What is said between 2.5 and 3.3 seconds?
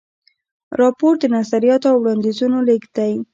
لیږد دی.